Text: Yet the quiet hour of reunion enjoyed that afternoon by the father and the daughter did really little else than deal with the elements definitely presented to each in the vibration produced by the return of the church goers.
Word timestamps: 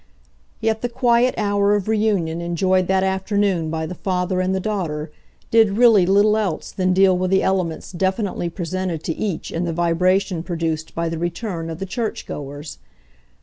Yet 0.61 0.81
the 0.81 0.89
quiet 0.89 1.35
hour 1.37 1.75
of 1.75 1.87
reunion 1.87 2.41
enjoyed 2.41 2.87
that 2.87 3.03
afternoon 3.03 3.69
by 3.69 3.85
the 3.85 3.93
father 3.93 4.41
and 4.41 4.55
the 4.55 4.59
daughter 4.59 5.11
did 5.51 5.77
really 5.77 6.07
little 6.07 6.37
else 6.37 6.71
than 6.71 6.91
deal 6.91 7.15
with 7.15 7.29
the 7.29 7.43
elements 7.43 7.91
definitely 7.91 8.49
presented 8.49 9.03
to 9.03 9.13
each 9.15 9.51
in 9.51 9.65
the 9.65 9.73
vibration 9.73 10.41
produced 10.41 10.95
by 10.95 11.07
the 11.07 11.19
return 11.19 11.69
of 11.69 11.77
the 11.77 11.85
church 11.85 12.25
goers. 12.25 12.79